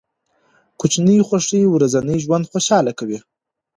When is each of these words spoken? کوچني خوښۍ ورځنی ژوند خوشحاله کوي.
کوچني 0.79 1.15
خوښۍ 1.27 1.61
ورځنی 1.67 2.17
ژوند 2.23 2.49
خوشحاله 2.51 2.91
کوي. 2.99 3.19